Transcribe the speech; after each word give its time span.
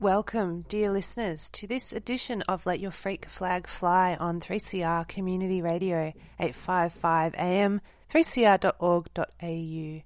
Welcome, 0.00 0.64
dear 0.66 0.90
listeners, 0.90 1.50
to 1.50 1.66
this 1.66 1.92
edition 1.92 2.40
of 2.48 2.64
Let 2.64 2.80
Your 2.80 2.90
Freak 2.90 3.26
Flag 3.26 3.66
Fly 3.66 4.16
on 4.18 4.40
3CR 4.40 5.06
Community 5.06 5.60
Radio, 5.60 6.14
855 6.40 7.34
AM, 7.34 7.82
3cr.org.au. 8.10 9.26
I'm 9.42 10.02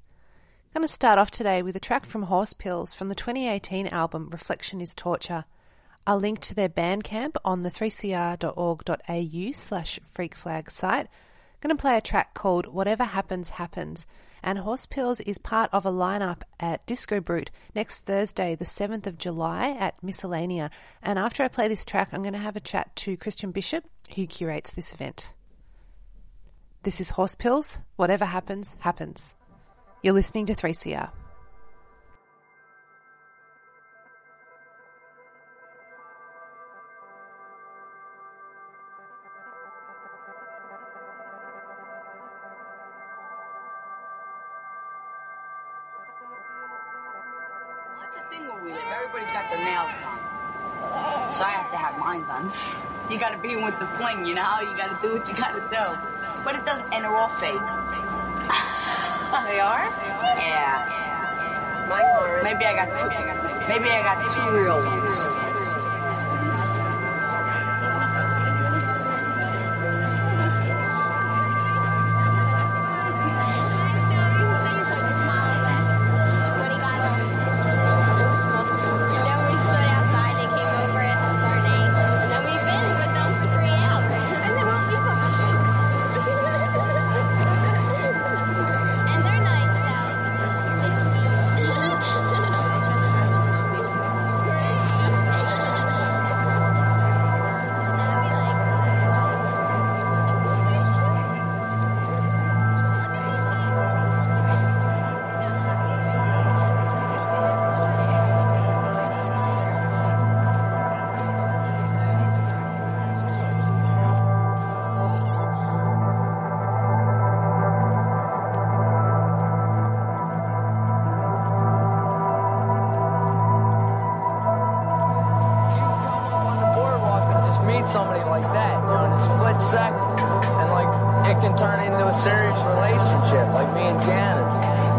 going 0.75 0.83
to 0.83 0.89
start 0.89 1.20
off 1.20 1.31
today 1.31 1.62
with 1.62 1.77
a 1.77 1.81
track 1.81 2.06
from 2.06 2.25
Horse 2.25 2.55
Pills 2.55 2.92
from 2.92 3.09
the 3.09 3.14
2018 3.14 3.86
album 3.86 4.31
Reflection 4.33 4.81
is 4.81 4.97
Torture. 4.97 5.45
I'll 6.08 6.19
link 6.19 6.41
to 6.41 6.56
their 6.56 6.69
Bandcamp 6.69 7.36
on 7.45 7.62
the 7.62 7.70
3cr.org.au 7.70 9.53
slash 9.53 10.01
freakflag 10.12 10.73
site. 10.73 11.06
Going 11.61 11.77
to 11.77 11.81
play 11.81 11.97
a 11.97 12.01
track 12.01 12.34
called 12.34 12.67
Whatever 12.67 13.05
Happens, 13.05 13.51
Happens 13.51 14.08
and 14.45 14.59
Horse 14.59 14.84
Pills 14.84 15.20
is 15.20 15.39
part 15.39 15.70
of 15.73 15.87
a 15.87 15.91
lineup 15.91 16.42
at 16.61 16.84
Disco 16.84 17.19
Brute 17.19 17.50
next 17.75 18.00
Thursday, 18.00 18.55
the 18.55 18.67
7th 18.67 19.06
of 19.06 19.17
July 19.17 19.70
at 19.70 20.01
Miscellanea. 20.05 20.69
And 21.03 21.19
after 21.19 21.42
I 21.42 21.48
play 21.48 21.67
this 21.67 21.86
track, 21.86 22.11
I'm 22.12 22.20
going 22.20 22.34
to 22.34 22.39
have 22.39 22.55
a 22.55 22.61
chat 22.61 22.95
to 22.97 23.17
Christian 23.17 23.53
Bishop, 23.53 23.84
who 24.14 24.27
curates 24.27 24.70
this 24.70 24.92
event. 24.92 25.33
This 26.83 27.01
is 27.01 27.11
Horse 27.11 27.34
Pills. 27.34 27.81
Whatever 27.97 28.27
happens, 28.27 28.77
happens. 28.81 29.34
You're 30.03 30.12
listening 30.12 30.45
to 30.47 30.55
3CR. 30.55 31.08
Do 55.05 55.12
what 55.12 55.28
you 55.28 55.34
gotta 55.34 55.60
do. 55.60 55.84
But 56.44 56.55
it 56.55 56.64
doesn't, 56.64 56.86
and 56.92 57.05
they're 57.05 57.10
all 57.10 57.28
fake. 57.28 57.60
They 59.48 59.58
are? 59.58 59.91
Yeah. 60.38 61.86
Mine. 61.88 62.44
Maybe 62.44 62.64
I 62.64 62.74
got 62.77 62.96
two. 62.96 63.08
Maybe 63.69 63.91
I 63.91 64.00
got 64.02 64.30
two 64.30 64.56
real 64.56 64.79
ones. 64.79 65.43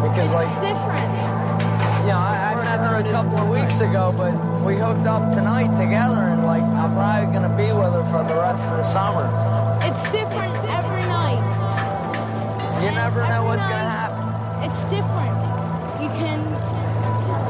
Because 0.10 0.34
like 0.34 0.50
different. 0.62 1.10
you 2.06 2.14
know, 2.14 2.22
I, 2.22 2.54
I 2.54 2.64
met 2.64 2.80
her 2.86 2.96
a 3.02 3.12
couple 3.12 3.38
of 3.38 3.50
weeks 3.50 3.80
ago, 3.82 4.14
but 4.16 4.34
we 4.66 4.76
hooked 4.76 5.08
up 5.08 5.34
tonight 5.34 5.74
together, 5.76 6.22
and 6.30 6.44
like 6.46 6.62
I'm 6.64 6.94
probably 6.94 7.34
gonna 7.34 7.56
be 7.58 7.74
with 7.74 7.94
her 7.94 8.06
for 8.14 8.22
the 8.28 8.38
rest 8.40 8.70
of 8.70 8.78
the 8.78 8.84
summer. 8.84 9.26
It's 9.82 10.04
different 10.12 10.54
every 10.70 11.06
night. 11.10 11.42
You 12.82 12.88
And 12.94 12.96
never 12.96 13.26
know 13.28 13.44
what's 13.46 13.66
gonna 13.66 13.90
happen. 13.90 14.24
It's 14.70 14.82
different. 14.94 15.36
You 16.02 16.10
can 16.22 16.40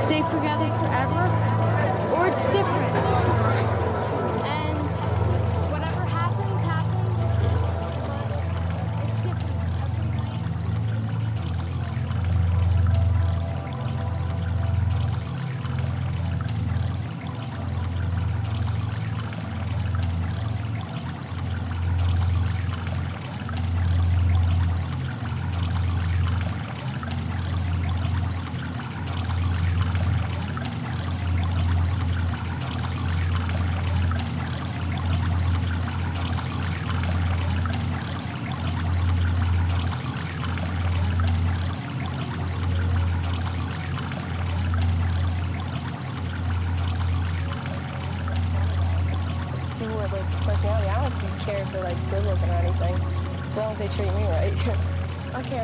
stay 0.08 0.22
together 0.32 0.70
forever, 0.80 1.24
or 2.16 2.28
it's 2.32 2.46
different. 2.56 3.25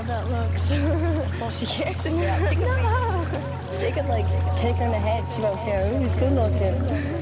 Care 0.01 0.17
about 0.17 0.31
looks. 0.31 0.69
That's 0.69 1.41
all 1.41 1.51
she 1.51 1.65
cares 1.67 2.05
about. 2.07 2.57
no. 2.57 3.27
They 3.77 3.91
could 3.91 4.05
like 4.05 4.25
kick 4.59 4.75
her 4.77 4.85
in 4.85 4.91
the 4.91 4.97
head. 4.97 5.23
She 5.31 5.41
don't 5.41 5.57
care 5.57 5.87
who's 5.89 6.15
good 6.15 6.33
looking. 6.33 7.20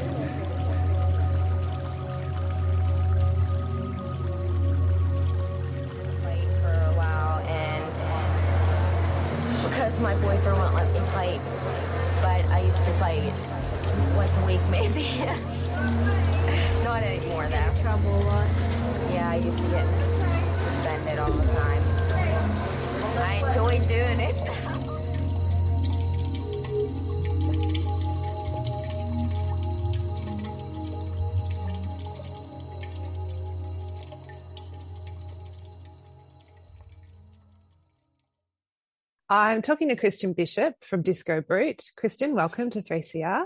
I'm 39.50 39.63
talking 39.63 39.90
to 39.90 39.96
Christian 39.96 40.34
Bishop 40.34 40.75
from 40.84 41.01
Disco 41.01 41.42
Brute. 41.42 41.81
Christian, 41.98 42.36
welcome 42.36 42.69
to 42.69 42.84
3CR. 42.84 43.46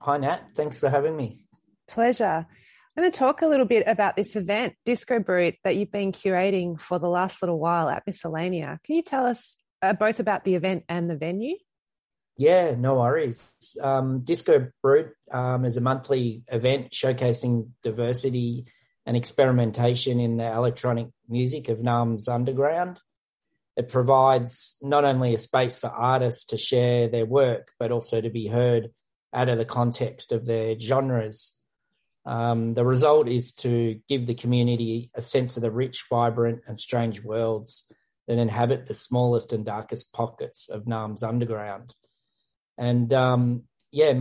Hi, 0.00 0.18
Nat. 0.18 0.42
Thanks 0.54 0.78
for 0.78 0.88
having 0.88 1.16
me. 1.16 1.40
Pleasure. 1.88 2.46
I'm 2.46 3.02
going 3.02 3.10
to 3.10 3.18
talk 3.18 3.42
a 3.42 3.48
little 3.48 3.66
bit 3.66 3.88
about 3.88 4.14
this 4.14 4.36
event, 4.36 4.74
Disco 4.84 5.18
Brute, 5.18 5.56
that 5.64 5.74
you've 5.74 5.90
been 5.90 6.12
curating 6.12 6.80
for 6.80 7.00
the 7.00 7.08
last 7.08 7.42
little 7.42 7.58
while 7.58 7.88
at 7.88 8.06
Miscellanea. 8.06 8.78
Can 8.84 8.94
you 8.94 9.02
tell 9.02 9.26
us 9.26 9.56
uh, 9.82 9.94
both 9.94 10.20
about 10.20 10.44
the 10.44 10.54
event 10.54 10.84
and 10.88 11.10
the 11.10 11.16
venue? 11.16 11.56
Yeah, 12.36 12.76
no 12.78 12.94
worries. 12.94 13.76
Um, 13.82 14.20
Disco 14.20 14.68
Brute 14.80 15.12
um, 15.32 15.64
is 15.64 15.76
a 15.76 15.80
monthly 15.80 16.44
event 16.46 16.92
showcasing 16.92 17.70
diversity 17.82 18.66
and 19.04 19.16
experimentation 19.16 20.20
in 20.20 20.36
the 20.36 20.52
electronic 20.52 21.08
music 21.28 21.68
of 21.68 21.78
Naarm's 21.78 22.28
underground. 22.28 23.00
It 23.76 23.88
provides 23.88 24.76
not 24.80 25.04
only 25.04 25.34
a 25.34 25.38
space 25.38 25.78
for 25.78 25.88
artists 25.88 26.46
to 26.46 26.56
share 26.56 27.08
their 27.08 27.26
work, 27.26 27.72
but 27.78 27.92
also 27.92 28.20
to 28.20 28.30
be 28.30 28.46
heard 28.46 28.90
out 29.34 29.48
of 29.48 29.58
the 29.58 29.64
context 29.66 30.32
of 30.32 30.46
their 30.46 30.78
genres. 30.78 31.54
Um, 32.24 32.74
the 32.74 32.84
result 32.84 33.28
is 33.28 33.52
to 33.56 34.00
give 34.08 34.26
the 34.26 34.34
community 34.34 35.10
a 35.14 35.22
sense 35.22 35.56
of 35.56 35.62
the 35.62 35.70
rich, 35.70 36.04
vibrant, 36.08 36.62
and 36.66 36.80
strange 36.80 37.22
worlds 37.22 37.92
that 38.26 38.38
inhabit 38.38 38.86
the 38.86 38.94
smallest 38.94 39.52
and 39.52 39.64
darkest 39.64 40.12
pockets 40.12 40.68
of 40.68 40.86
Naarm's 40.86 41.22
underground. 41.22 41.94
And 42.78 43.12
um, 43.12 43.64
yeah, 43.92 44.12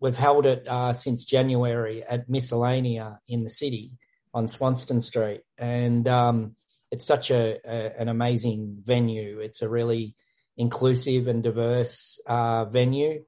we've 0.00 0.16
held 0.16 0.46
it 0.46 0.66
uh, 0.66 0.92
since 0.92 1.24
January 1.24 2.02
at 2.02 2.28
Miscellanea 2.28 3.18
in 3.28 3.44
the 3.44 3.50
city 3.50 3.92
on 4.34 4.48
Swanston 4.48 5.00
Street, 5.00 5.42
and 5.56 6.06
um, 6.08 6.56
it's 6.90 7.06
such 7.06 7.30
a, 7.30 7.58
a, 7.64 8.00
an 8.00 8.08
amazing 8.08 8.82
venue. 8.84 9.40
It's 9.40 9.62
a 9.62 9.68
really 9.68 10.14
inclusive 10.56 11.26
and 11.28 11.42
diverse 11.42 12.20
uh, 12.26 12.64
venue, 12.66 13.24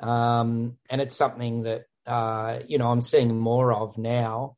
um, 0.00 0.76
and 0.88 1.00
it's 1.00 1.16
something 1.16 1.62
that 1.62 1.84
uh, 2.06 2.60
you 2.66 2.78
know 2.78 2.90
I'm 2.90 3.00
seeing 3.00 3.38
more 3.38 3.72
of 3.72 3.98
now. 3.98 4.56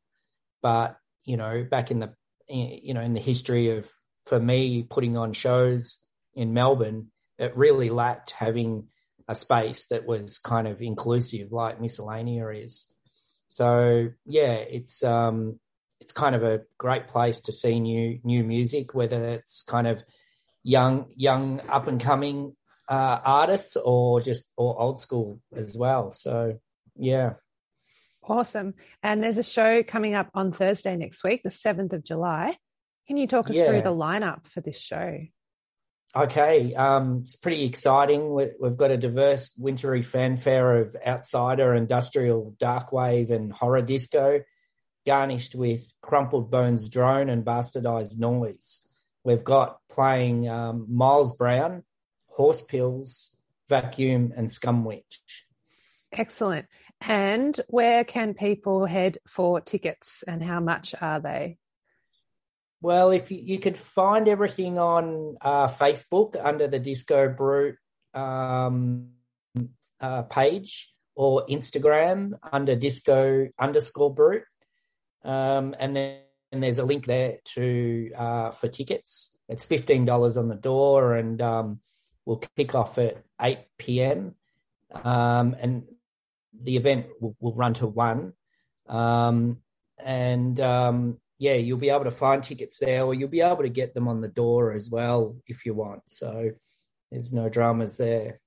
But 0.61 0.97
you 1.25 1.37
know, 1.37 1.65
back 1.69 1.91
in 1.91 1.99
the 1.99 2.13
you 2.47 2.93
know 2.93 3.01
in 3.01 3.13
the 3.13 3.19
history 3.19 3.69
of 3.77 3.91
for 4.25 4.39
me 4.39 4.83
putting 4.83 5.17
on 5.17 5.33
shows 5.33 5.99
in 6.35 6.53
Melbourne, 6.53 7.11
it 7.37 7.57
really 7.57 7.89
lacked 7.89 8.31
having 8.31 8.87
a 9.27 9.35
space 9.35 9.87
that 9.87 10.05
was 10.05 10.39
kind 10.39 10.67
of 10.67 10.81
inclusive 10.81 11.51
like 11.51 11.79
miscellanea 11.79 12.63
is. 12.63 12.91
So 13.49 14.09
yeah, 14.25 14.53
it's 14.53 15.03
um, 15.03 15.59
it's 15.99 16.11
kind 16.11 16.35
of 16.35 16.43
a 16.43 16.61
great 16.77 17.07
place 17.07 17.41
to 17.41 17.51
see 17.51 17.79
new 17.79 18.19
new 18.23 18.43
music, 18.43 18.93
whether 18.93 19.27
it's 19.29 19.63
kind 19.63 19.87
of 19.87 19.99
young 20.63 21.07
young 21.15 21.61
up 21.69 21.87
and 21.87 22.01
coming 22.01 22.55
uh, 22.89 23.19
artists 23.23 23.75
or 23.77 24.21
just 24.21 24.51
or 24.57 24.79
old 24.79 24.99
school 24.99 25.39
as 25.55 25.75
well. 25.75 26.11
So 26.11 26.59
yeah. 26.95 27.33
Awesome. 28.23 28.73
And 29.01 29.23
there's 29.23 29.37
a 29.37 29.43
show 29.43 29.83
coming 29.83 30.13
up 30.13 30.29
on 30.33 30.51
Thursday 30.51 30.97
next 30.97 31.23
week, 31.23 31.43
the 31.43 31.49
7th 31.49 31.93
of 31.93 32.03
July. 32.03 32.57
Can 33.07 33.15
you 33.15 33.25
talk 33.25 33.49
us 33.49 33.55
yeah. 33.55 33.67
through 33.67 33.83
the 33.83 33.89
lineup 33.89 34.47
for 34.47 34.59
this 34.59 34.79
show? 34.79 35.19
Okay, 36.15 36.73
um, 36.73 37.21
it's 37.23 37.35
pretty 37.35 37.63
exciting. 37.63 38.33
We've 38.33 38.75
got 38.75 38.91
a 38.91 38.97
diverse 38.97 39.53
wintry 39.57 40.01
fanfare 40.01 40.81
of 40.81 40.95
outsider, 41.05 41.75
industrial, 41.75 42.55
dark 42.59 42.91
wave, 42.91 43.29
and 43.29 43.51
horror 43.51 43.81
disco, 43.81 44.41
garnished 45.07 45.55
with 45.55 45.93
crumpled 46.01 46.51
bones 46.51 46.89
drone 46.89 47.29
and 47.29 47.45
bastardized 47.45 48.19
noise. 48.19 48.85
We've 49.23 49.43
got 49.43 49.79
playing 49.89 50.49
um, 50.49 50.85
Miles 50.89 51.33
Brown, 51.33 51.83
Horse 52.27 52.61
Pills, 52.61 53.33
Vacuum, 53.69 54.33
and 54.35 54.49
Scumwitch. 54.49 55.43
Excellent. 56.11 56.65
And 56.99 57.57
where 57.67 58.03
can 58.03 58.33
people 58.33 58.85
head 58.85 59.19
for 59.25 59.61
tickets 59.61 60.25
and 60.27 60.43
how 60.43 60.59
much 60.59 60.93
are 60.99 61.21
they? 61.21 61.57
Well, 62.81 63.11
if 63.11 63.31
you, 63.31 63.39
you 63.41 63.59
could 63.59 63.77
find 63.77 64.27
everything 64.27 64.77
on 64.77 65.37
uh, 65.41 65.67
Facebook 65.67 66.35
under 66.41 66.67
the 66.67 66.79
Disco 66.79 67.29
Brute 67.29 67.77
um, 68.13 69.11
uh, 70.01 70.23
page 70.23 70.93
or 71.15 71.45
Instagram 71.47 72.33
under 72.51 72.75
Disco 72.75 73.47
underscore 73.57 74.13
Brute, 74.13 74.43
um, 75.23 75.75
and 75.79 75.95
then 75.95 76.19
and 76.51 76.63
there's 76.63 76.79
a 76.79 76.85
link 76.85 77.05
there 77.05 77.37
to 77.55 78.11
uh, 78.15 78.51
for 78.51 78.67
tickets. 78.67 79.37
It's 79.49 79.65
fifteen 79.65 80.05
dollars 80.05 80.37
on 80.37 80.47
the 80.47 80.55
door, 80.55 81.15
and 81.15 81.41
um, 81.41 81.79
we'll 82.25 82.41
kick 82.55 82.75
off 82.75 82.97
at 82.97 83.23
eight 83.41 83.65
p.m. 83.77 84.35
Um, 85.03 85.55
and 85.59 85.83
the 86.61 86.77
event 86.77 87.07
will, 87.19 87.35
will 87.39 87.53
run 87.53 87.73
to 87.75 87.87
one. 87.87 88.33
Um, 88.87 89.57
and 90.03 90.59
um, 90.59 91.19
yeah, 91.37 91.55
you'll 91.55 91.77
be 91.77 91.89
able 91.89 92.05
to 92.05 92.11
find 92.11 92.43
tickets 92.43 92.79
there, 92.79 93.03
or 93.03 93.13
you'll 93.13 93.29
be 93.29 93.41
able 93.41 93.63
to 93.63 93.69
get 93.69 93.93
them 93.93 94.07
on 94.07 94.21
the 94.21 94.27
door 94.27 94.71
as 94.71 94.89
well 94.89 95.35
if 95.47 95.65
you 95.65 95.73
want. 95.73 96.03
So 96.07 96.51
there's 97.11 97.33
no 97.33 97.49
dramas 97.49 97.97
there. 97.97 98.39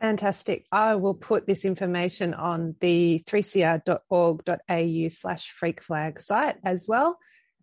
Fantastic. 0.00 0.66
I 0.70 0.96
will 0.96 1.14
put 1.14 1.46
this 1.46 1.64
information 1.64 2.34
on 2.34 2.74
the 2.80 3.22
3cr.org.au 3.26 5.08
slash 5.08 5.50
freak 5.50 5.82
flag 5.82 6.20
site 6.20 6.56
as 6.64 6.86
well. 6.86 7.18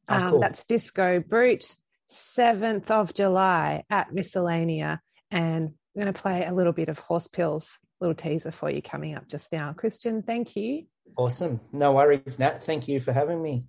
Oh, 0.09 0.15
um, 0.15 0.30
cool. 0.31 0.39
That's 0.39 0.65
Disco 0.65 1.19
Brute, 1.19 1.75
7th 2.12 2.89
of 2.89 3.13
July 3.13 3.83
at 3.89 4.12
Miscellanea. 4.12 5.00
And 5.30 5.74
I'm 5.95 6.01
going 6.01 6.12
to 6.13 6.21
play 6.21 6.45
a 6.45 6.53
little 6.53 6.74
bit 6.74 6.89
of 6.89 6.97
Horse 7.00 7.27
Pills, 7.27 7.77
little 8.01 8.15
teaser 8.15 8.51
for 8.51 8.69
you 8.69 8.81
coming 8.81 9.15
up 9.15 9.27
just 9.27 9.51
now. 9.51 9.74
Christian, 9.74 10.24
thank 10.24 10.56
you. 10.56 10.85
Awesome. 11.15 11.59
No 11.71 11.91
worries, 11.94 12.39
Nat. 12.39 12.63
Thank 12.63 12.88
you 12.88 13.00
for 13.00 13.13
having 13.13 13.41
me. 13.41 13.65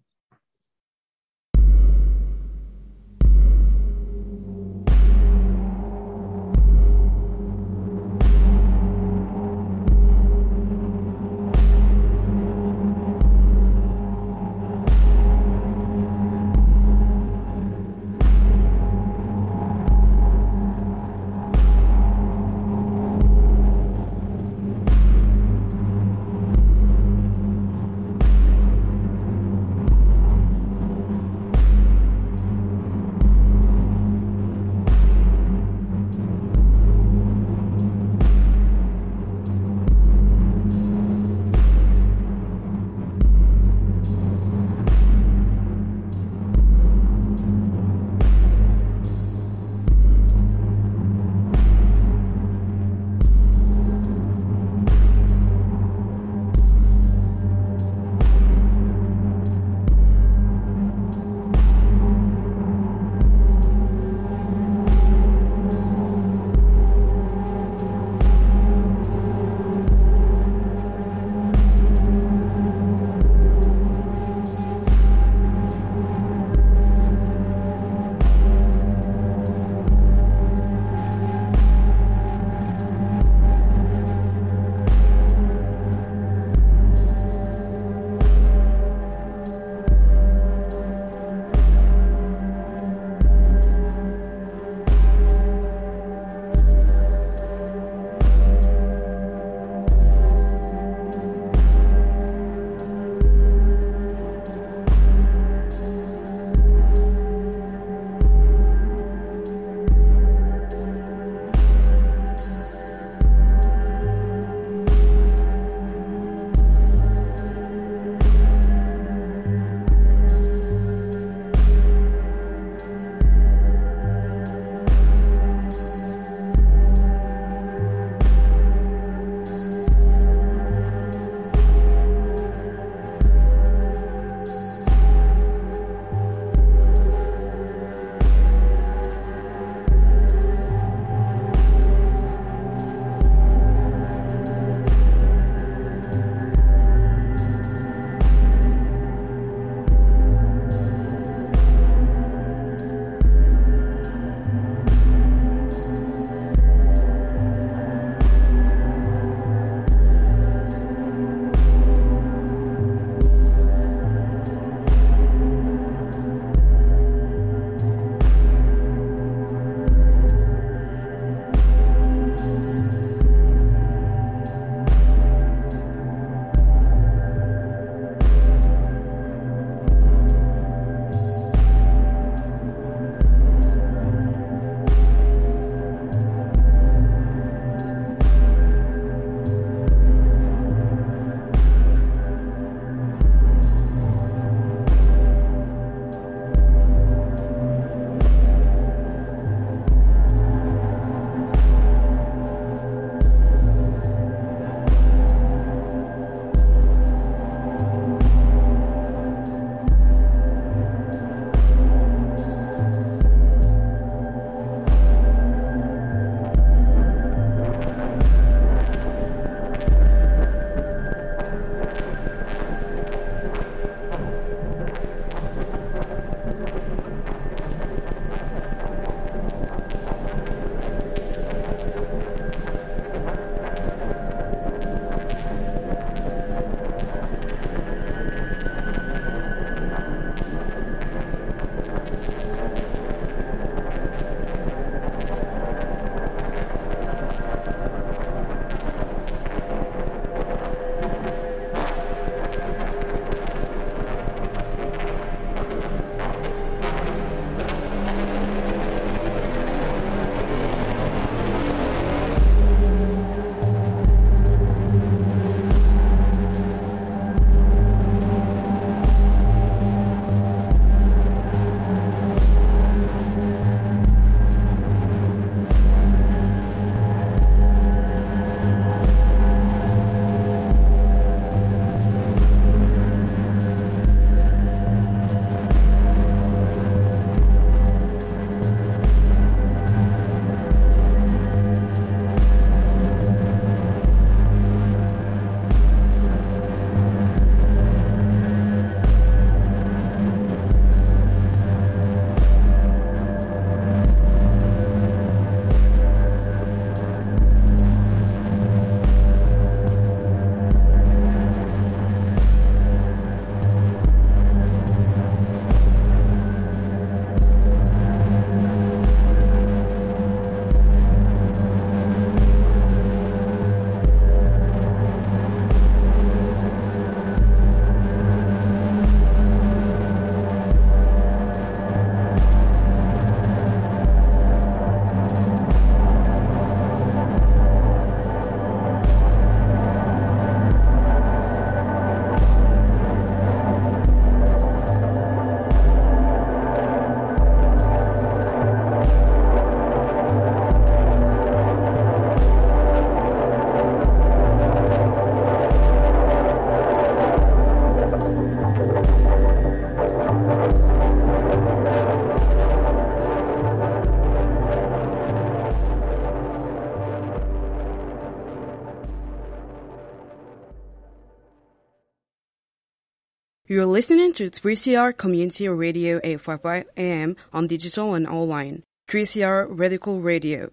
You're 373.74 373.86
listening 373.86 374.32
to 374.34 374.50
3CR 374.50 375.16
Community 375.16 375.68
Radio 375.68 376.20
855 376.22 376.84
AM 376.96 377.34
on 377.52 377.66
digital 377.66 378.14
and 378.14 378.24
online. 378.24 378.84
3CR 379.10 379.66
Radical 379.68 380.20
Radio. 380.20 380.70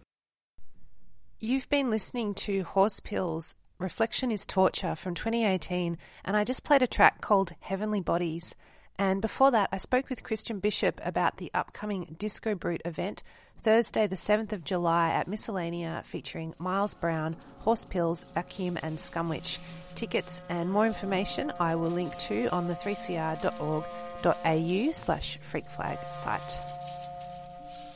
You've 1.39 1.67
been 1.67 1.89
listening 1.89 2.35
to 2.35 2.61
Horse 2.61 2.99
Pills 2.99 3.55
Reflection 3.79 4.29
is 4.29 4.45
Torture 4.45 4.93
from 4.93 5.15
2018, 5.15 5.97
and 6.23 6.37
I 6.37 6.43
just 6.43 6.63
played 6.63 6.83
a 6.83 6.87
track 6.87 7.21
called 7.21 7.53
Heavenly 7.61 8.01
Bodies. 8.01 8.53
And 8.99 9.19
before 9.19 9.49
that, 9.49 9.69
I 9.71 9.77
spoke 9.77 10.07
with 10.07 10.21
Christian 10.21 10.59
Bishop 10.59 11.01
about 11.03 11.37
the 11.37 11.49
upcoming 11.55 12.15
Disco 12.19 12.53
Brute 12.53 12.83
event, 12.85 13.23
Thursday, 13.63 14.07
the 14.07 14.15
7th 14.15 14.53
of 14.53 14.63
July 14.63 15.11
at 15.11 15.27
Miscellanea, 15.27 16.03
featuring 16.03 16.55
Miles 16.57 16.95
Brown, 16.95 17.35
Horse 17.59 17.85
Pills, 17.85 18.25
Vacuum, 18.33 18.79
and 18.81 18.97
Scumwitch. 18.97 19.59
Tickets 19.93 20.41
and 20.49 20.71
more 20.71 20.87
information 20.87 21.53
I 21.59 21.75
will 21.75 21.91
link 21.91 22.17
to 22.19 22.47
on 22.47 22.67
the 22.67 22.73
3cr.org.au 22.73 24.91
slash 24.93 25.37
freakflag 25.39 26.11
site. 26.11 26.59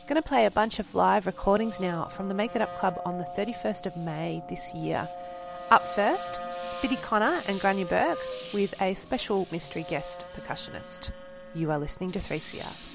Going 0.08 0.22
to 0.22 0.28
play 0.28 0.46
a 0.46 0.52
bunch 0.52 0.78
of 0.78 0.94
live 0.94 1.26
recordings 1.26 1.80
now 1.80 2.10
from 2.10 2.28
the 2.28 2.36
Make 2.36 2.56
It 2.56 2.62
Up 2.62 2.78
Club 2.78 3.02
on 3.04 3.18
the 3.18 3.26
31st 3.36 3.88
of 3.88 3.98
May 3.98 4.44
this 4.48 4.72
year. 4.76 5.10
Up 5.72 5.88
first, 5.96 6.40
Biddy 6.84 6.98
Connor 6.98 7.42
and 7.48 7.60
Grania 7.60 7.88
Burke 7.88 8.20
with 8.54 8.80
a 8.80 8.94
special 8.94 9.48
mystery 9.52 9.88
guest 9.90 10.26
percussionist. 10.40 11.10
You 11.56 11.72
are 11.72 11.80
listening 11.80 12.12
to 12.12 12.20
3CR. 12.20 12.95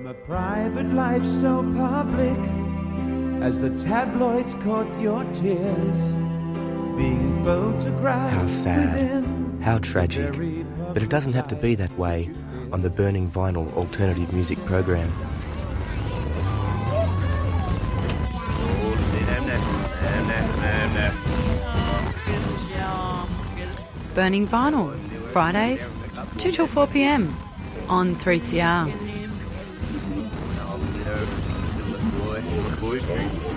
From 0.00 0.06
a 0.06 0.14
private 0.14 0.94
life 0.94 1.22
so 1.42 1.62
public 1.76 2.38
as 3.42 3.58
the 3.58 3.68
tabloids 3.84 4.54
caught 4.64 4.88
your 4.98 5.24
tears, 5.34 6.14
being 6.96 7.44
photographed. 7.44 8.34
How 8.34 8.46
sad. 8.46 9.26
How 9.60 9.76
tragic. 9.76 10.32
But 10.94 11.02
it 11.02 11.10
doesn't 11.10 11.34
have 11.34 11.48
to 11.48 11.54
be 11.54 11.74
that 11.74 11.98
way 11.98 12.30
on 12.72 12.80
the 12.80 12.88
Burning 12.88 13.30
Vinyl 13.30 13.70
alternative 13.74 14.32
music 14.32 14.56
program. 14.64 15.12
Burning 24.14 24.48
Vinyl, 24.48 24.98
Fridays, 25.30 25.94
2 26.38 26.52
till 26.52 26.66
4 26.66 26.86
pm 26.86 27.36
on 27.90 28.16
3CR. 28.16 29.09
believe 32.90 33.08
me. 33.08 33.49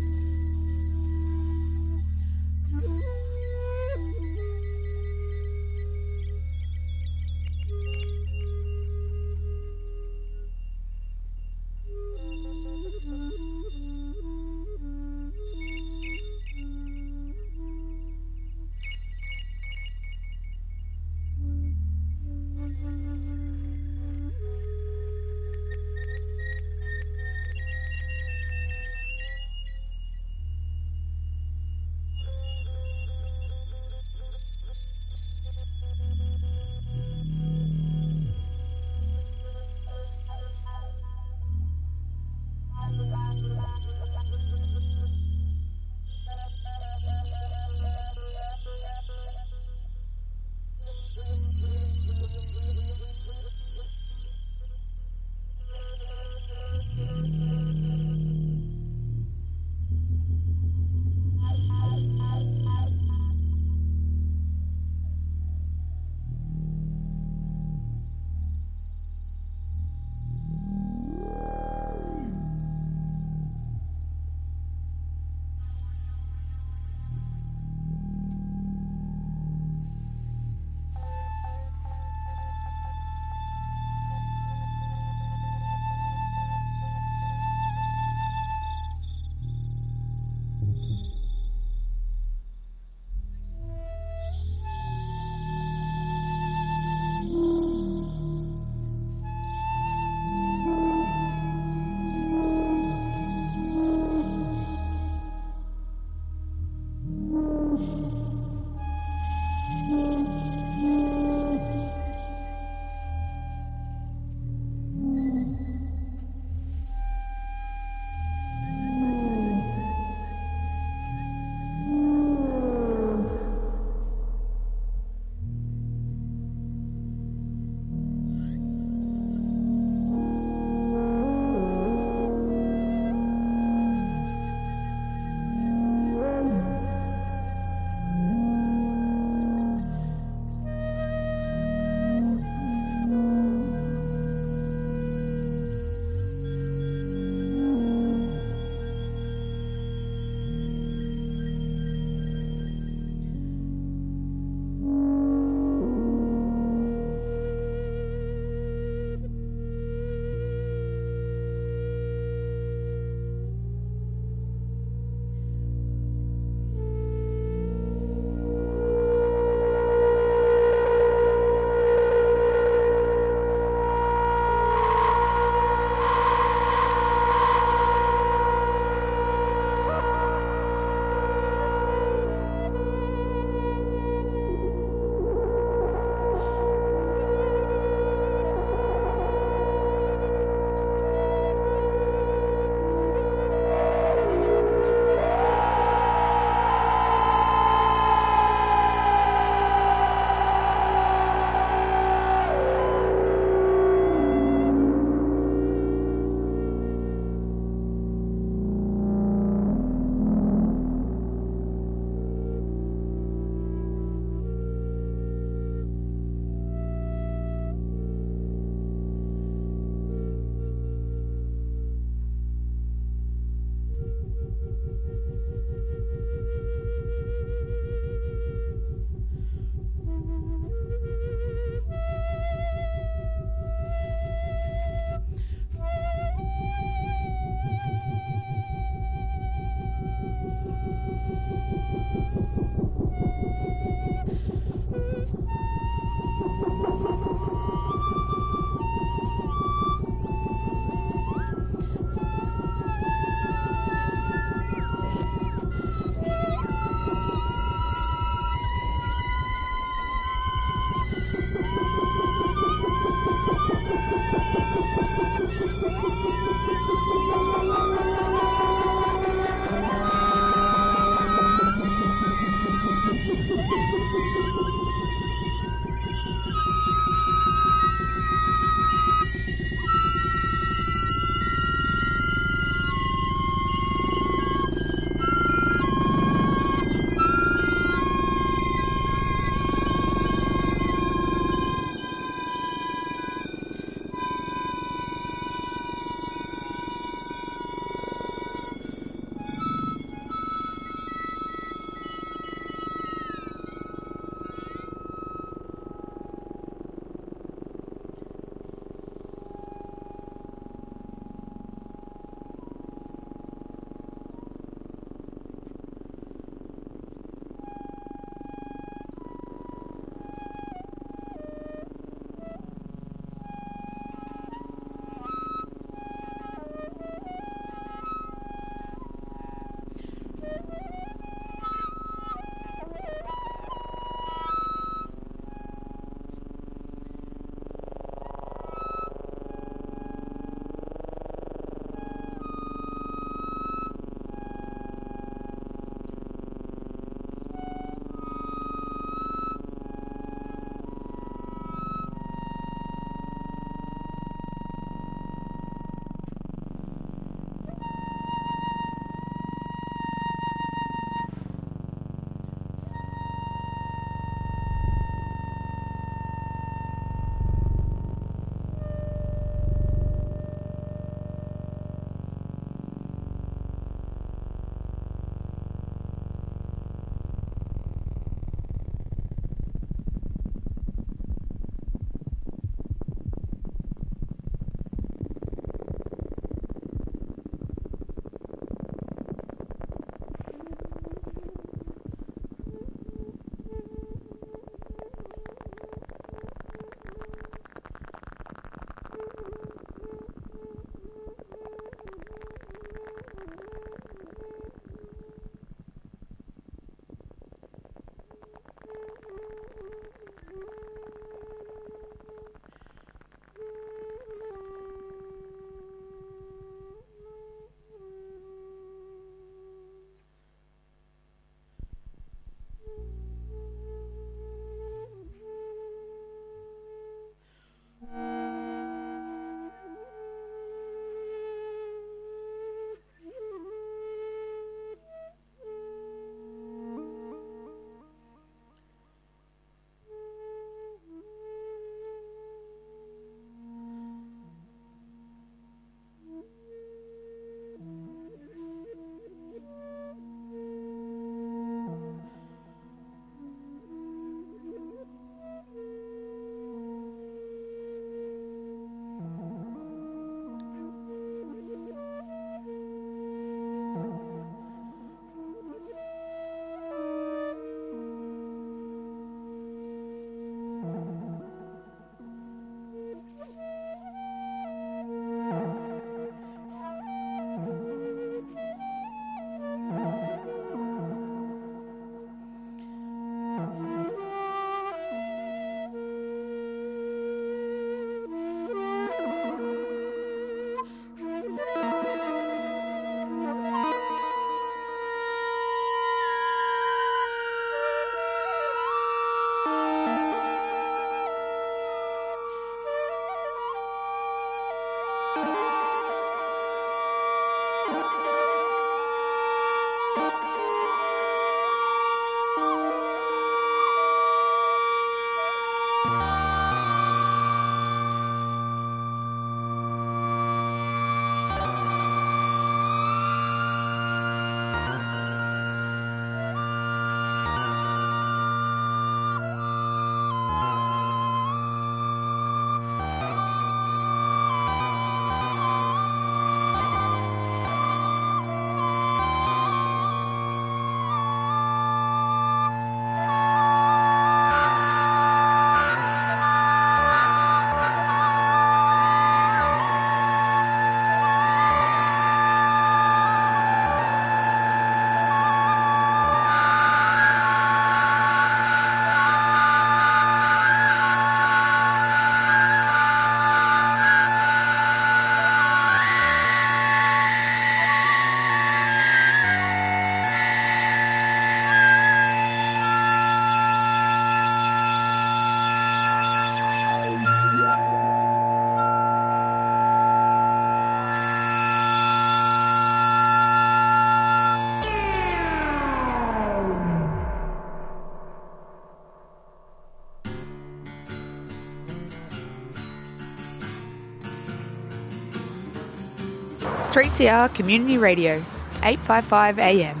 3CR 596.96 597.54
Community 597.54 597.98
Radio, 597.98 598.42
855 598.82 599.58
AM. 599.58 600.00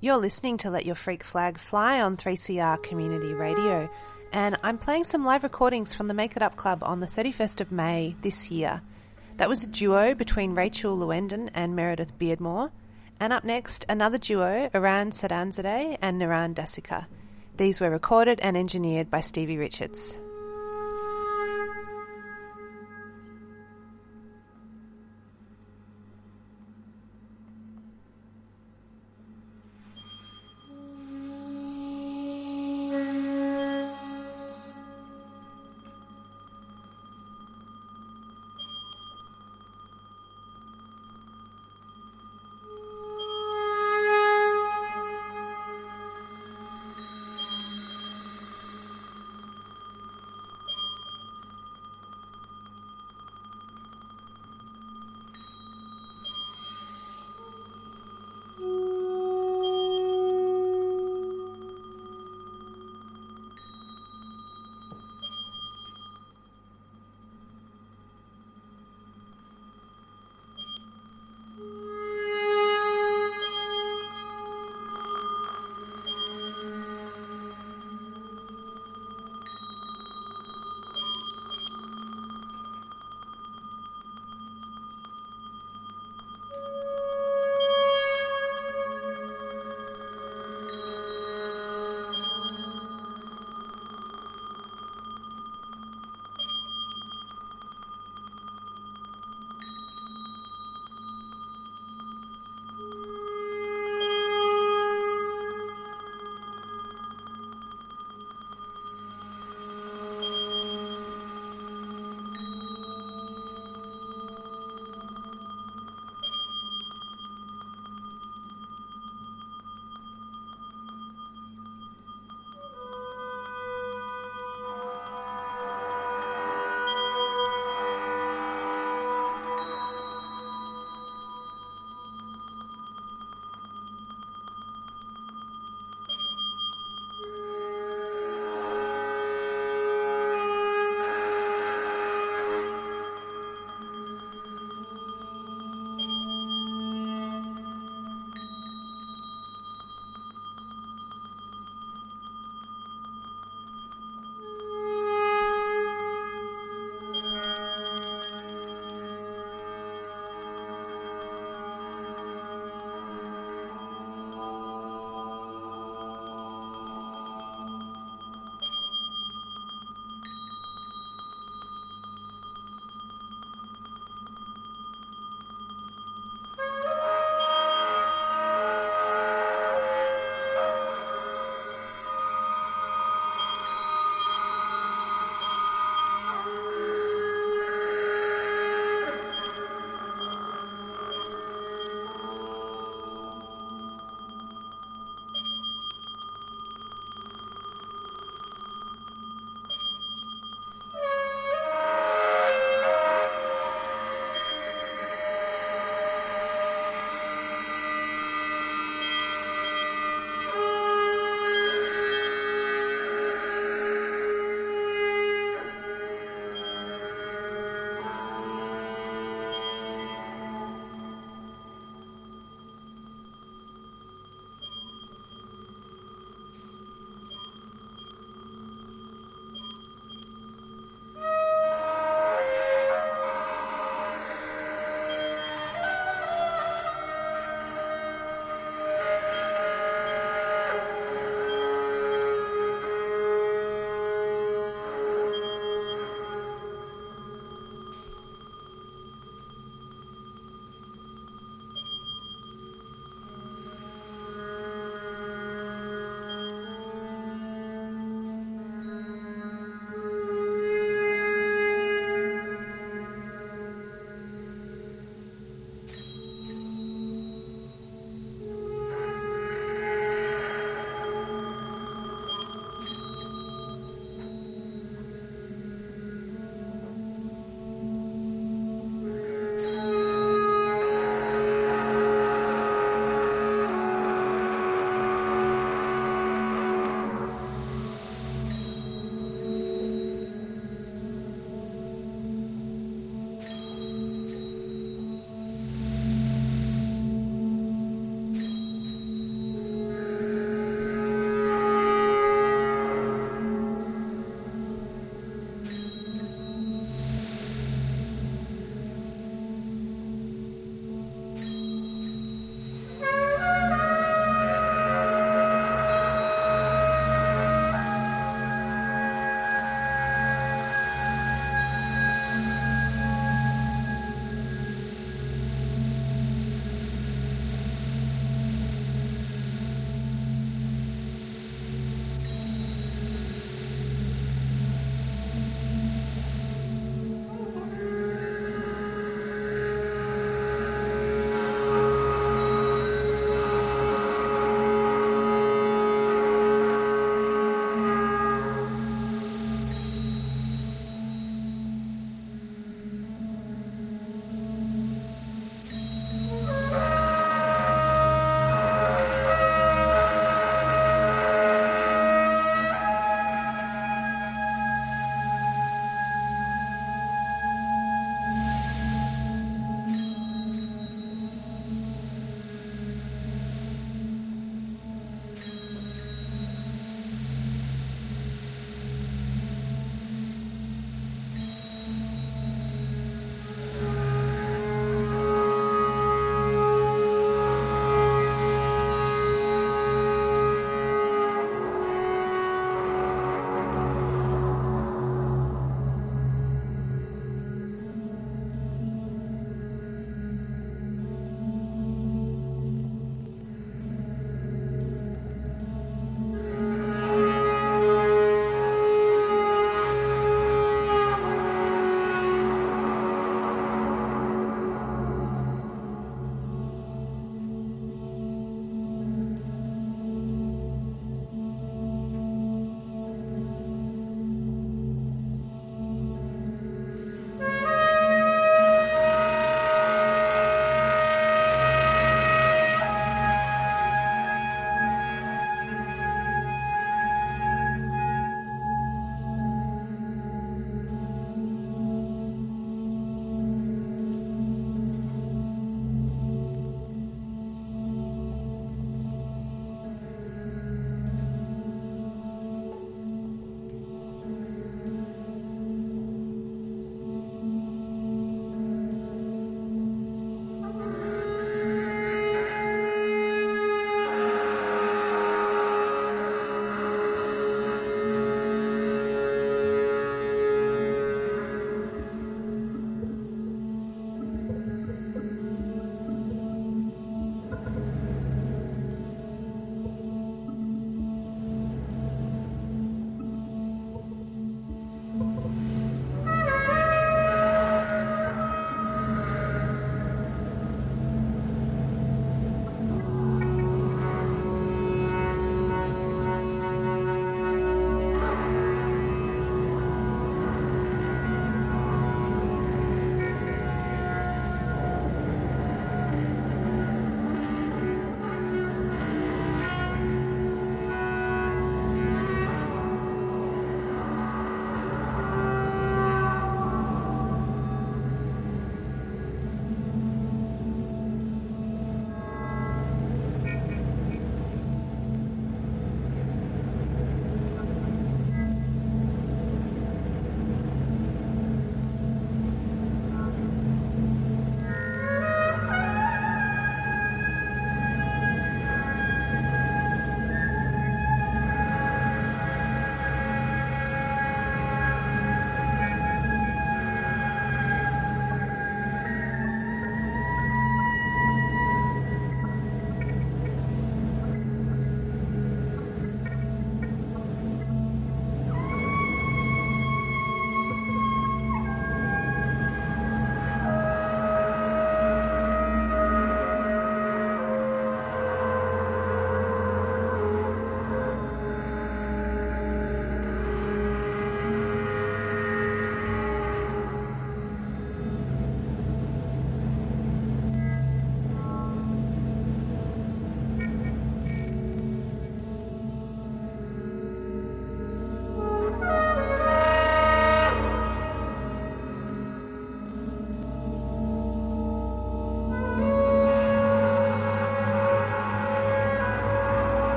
You're 0.00 0.18
listening 0.18 0.58
to 0.58 0.68
Let 0.68 0.84
Your 0.84 0.94
Freak 0.94 1.24
Flag 1.24 1.56
Fly 1.56 2.02
on 2.02 2.18
3CR 2.18 2.82
Community 2.82 3.32
Radio, 3.32 3.88
and 4.30 4.58
I'm 4.62 4.76
playing 4.76 5.04
some 5.04 5.24
live 5.24 5.44
recordings 5.44 5.94
from 5.94 6.08
the 6.08 6.14
Make 6.14 6.36
It 6.36 6.42
Up 6.42 6.56
Club 6.56 6.82
on 6.82 7.00
the 7.00 7.06
31st 7.06 7.62
of 7.62 7.72
May 7.72 8.16
this 8.20 8.50
year. 8.50 8.82
That 9.38 9.48
was 9.48 9.64
a 9.64 9.66
duo 9.66 10.14
between 10.14 10.54
Rachel 10.54 10.94
Lewenden 10.94 11.48
and 11.54 11.74
Meredith 11.74 12.18
Beardmore. 12.18 12.70
And 13.20 13.32
up 13.32 13.44
next, 13.44 13.84
another 13.88 14.18
duo, 14.18 14.70
Iran 14.72 15.10
Sanadzadeh 15.10 15.98
and 16.00 16.20
Naran 16.20 16.54
Dasika. 16.54 17.06
These 17.56 17.80
were 17.80 17.90
recorded 17.90 18.38
and 18.40 18.56
engineered 18.56 19.10
by 19.10 19.20
Stevie 19.20 19.58
Richards. 19.58 20.20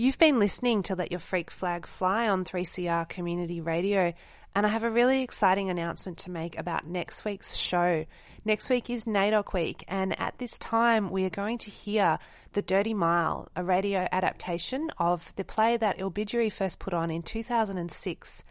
You've 0.00 0.16
been 0.16 0.38
listening 0.38 0.84
to 0.84 0.94
Let 0.94 1.10
Your 1.10 1.18
Freak 1.18 1.50
Flag 1.50 1.84
Fly 1.84 2.28
on 2.28 2.44
3CR 2.44 3.08
Community 3.08 3.60
Radio, 3.60 4.14
and 4.54 4.64
I 4.64 4.68
have 4.68 4.84
a 4.84 4.90
really 4.92 5.22
exciting 5.22 5.70
announcement 5.70 6.18
to 6.18 6.30
make 6.30 6.56
about 6.56 6.86
next 6.86 7.24
week's 7.24 7.56
show. 7.56 8.06
Next 8.44 8.70
week 8.70 8.90
is 8.90 9.06
NAIDOC 9.06 9.52
week, 9.52 9.84
and 9.88 10.16
at 10.20 10.38
this 10.38 10.56
time 10.56 11.10
we 11.10 11.24
are 11.24 11.30
going 11.30 11.58
to 11.58 11.70
hear 11.72 12.20
The 12.52 12.62
Dirty 12.62 12.94
Mile, 12.94 13.48
a 13.56 13.64
radio 13.64 14.06
adaptation 14.12 14.88
of 14.98 15.34
the 15.34 15.42
play 15.42 15.76
that 15.76 15.98
Ilbijerri 15.98 16.52
first 16.52 16.78
put 16.78 16.94
on 16.94 17.10
in 17.10 17.24
2006. 17.24 18.44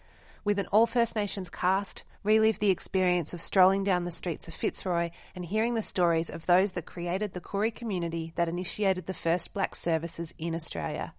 With 0.43 0.59
an 0.59 0.67
all 0.67 0.85
First 0.85 1.15
Nations 1.15 1.49
cast, 1.49 2.03
relive 2.25 2.59
the 2.59 2.71
experience 2.71 3.33
of 3.33 3.39
strolling 3.39 3.85
down 3.85 4.03
the 4.03 4.11
streets 4.11 4.49
of 4.49 4.53
Fitzroy 4.53 5.11
and 5.33 5.45
hearing 5.45 5.75
the 5.75 5.81
stories 5.81 6.29
of 6.29 6.45
those 6.45 6.73
that 6.73 6.85
created 6.85 7.31
the 7.31 7.39
Koori 7.39 7.73
community 7.73 8.33
that 8.35 8.49
initiated 8.49 9.05
the 9.05 9.13
first 9.13 9.53
black 9.53 9.75
services 9.75 10.33
in 10.37 10.53
Australia. 10.53 11.13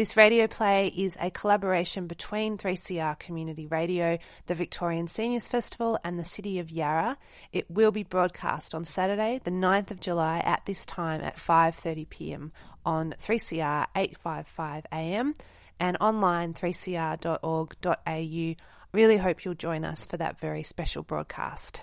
This 0.00 0.16
radio 0.16 0.46
play 0.46 0.88
is 0.88 1.18
a 1.20 1.30
collaboration 1.30 2.06
between 2.06 2.56
3CR 2.56 3.18
Community 3.18 3.66
Radio, 3.66 4.16
the 4.46 4.54
Victorian 4.54 5.08
Seniors 5.08 5.46
Festival, 5.46 5.98
and 6.02 6.18
the 6.18 6.24
City 6.24 6.58
of 6.58 6.70
Yarra. 6.70 7.18
It 7.52 7.70
will 7.70 7.90
be 7.90 8.02
broadcast 8.02 8.74
on 8.74 8.86
Saturday, 8.86 9.42
the 9.44 9.50
9th 9.50 9.90
of 9.90 10.00
July 10.00 10.38
at 10.38 10.64
this 10.64 10.86
time 10.86 11.20
at 11.20 11.36
5:30 11.36 12.08
p.m. 12.08 12.50
on 12.82 13.14
3CR 13.20 13.88
855 13.94 14.86
AM 14.90 15.34
and 15.78 15.98
online 16.00 16.54
3cr.org.au. 16.54 18.54
Really 18.92 19.16
hope 19.18 19.44
you'll 19.44 19.52
join 19.52 19.84
us 19.84 20.06
for 20.06 20.16
that 20.16 20.40
very 20.40 20.62
special 20.62 21.02
broadcast. 21.02 21.82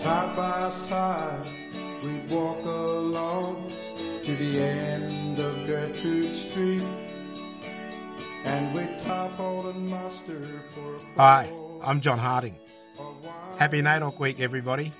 Side 0.00 0.34
by 0.34 0.68
side, 0.70 1.46
we 2.02 2.34
walk 2.34 2.64
along 2.64 3.70
to 4.24 4.34
the 4.34 4.60
end 4.60 5.38
of 5.38 5.59
Gertrude 5.70 6.24
Street, 6.24 6.82
and 8.44 8.74
we 8.74 8.88
topple 9.04 9.70
and 9.70 9.88
muster. 9.88 10.42
Hi, 11.14 11.48
I'm 11.84 12.00
John 12.00 12.18
Harding. 12.18 12.56
Happy 13.56 13.80
NAIDOC 13.80 14.18
Week, 14.18 14.40
everybody. 14.40 14.90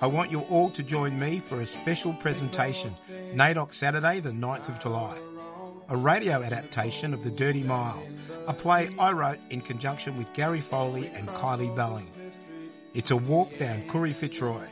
I 0.00 0.06
want 0.06 0.30
you 0.30 0.40
all 0.48 0.70
to 0.70 0.82
join 0.82 1.18
me 1.18 1.38
for 1.38 1.60
a 1.60 1.66
special 1.66 2.14
presentation, 2.14 2.96
NAIDOC 3.34 3.74
Saturday, 3.74 4.20
the 4.20 4.30
9th 4.30 4.70
of 4.70 4.80
July. 4.80 5.18
A 5.90 5.96
radio 5.98 6.42
adaptation 6.42 7.12
of 7.12 7.22
The 7.22 7.30
Dirty 7.30 7.62
Mile, 7.62 8.02
a 8.48 8.54
play 8.54 8.88
I 8.98 9.12
wrote 9.12 9.38
in 9.50 9.60
conjunction 9.60 10.16
with 10.16 10.32
Gary 10.32 10.62
Foley 10.62 11.08
and 11.08 11.28
Kylie 11.28 11.76
Belling. 11.76 12.10
It's 12.94 13.10
a 13.10 13.18
walk 13.18 13.58
down 13.58 13.82
Koorie 13.82 14.14
Fitzroy. 14.14 14.64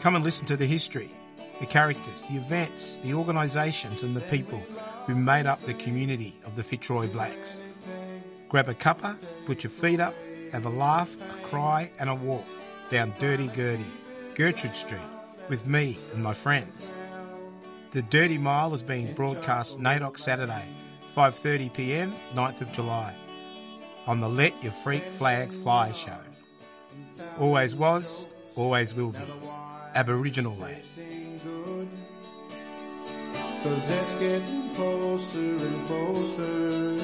Come 0.00 0.16
and 0.16 0.24
listen 0.24 0.46
to 0.46 0.56
the 0.56 0.64
history, 0.64 1.10
the 1.60 1.66
characters, 1.66 2.22
the 2.30 2.36
events, 2.36 2.98
the 3.02 3.14
organisations 3.14 4.02
and 4.02 4.16
the 4.16 4.20
people 4.22 4.62
who 5.06 5.14
made 5.14 5.46
up 5.46 5.60
the 5.62 5.74
community 5.74 6.34
of 6.44 6.56
the 6.56 6.62
Fitzroy 6.62 7.08
Blacks. 7.08 7.60
Grab 8.48 8.68
a 8.68 8.74
cuppa, 8.74 9.16
put 9.46 9.64
your 9.64 9.70
feet 9.70 10.00
up, 10.00 10.14
have 10.52 10.64
a 10.64 10.70
laugh, 10.70 11.14
a 11.14 11.46
cry 11.46 11.90
and 11.98 12.08
a 12.08 12.14
walk 12.14 12.46
down 12.90 13.14
Dirty 13.18 13.48
Gertie, 13.48 13.84
Gertrude 14.34 14.76
Street, 14.76 15.00
with 15.48 15.66
me 15.66 15.98
and 16.14 16.22
my 16.22 16.34
friends. 16.34 16.88
The 17.92 18.02
Dirty 18.02 18.38
Mile 18.38 18.74
is 18.74 18.82
being 18.82 19.14
broadcast 19.14 19.78
NAIDOC 19.78 20.18
Saturday, 20.18 20.64
5.30pm, 21.16 22.12
9th 22.34 22.60
of 22.60 22.72
July, 22.72 23.14
on 24.06 24.20
the 24.20 24.28
Let 24.28 24.62
Your 24.62 24.72
Freak 24.72 25.10
Flag 25.10 25.50
Fly 25.50 25.92
show. 25.92 26.18
Always 27.38 27.74
was, 27.74 28.24
always 28.54 28.94
will 28.94 29.10
be. 29.10 29.18
Aboriginal 29.94 30.54
land. 30.56 30.82
Cause 33.62 33.90
it's 33.90 34.14
getting 34.14 34.72
closer 34.72 35.38
and 35.38 35.86
closer 35.88 36.96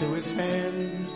to 0.00 0.14
its 0.16 0.36
end. 0.36 1.06